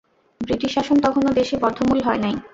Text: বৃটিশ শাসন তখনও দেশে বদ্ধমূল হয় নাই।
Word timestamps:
বৃটিশ 0.41 0.71
শাসন 0.75 0.97
তখনও 1.05 1.31
দেশে 1.39 1.55
বদ্ধমূল 1.63 1.99
হয় 2.03 2.19
নাই। 2.23 2.35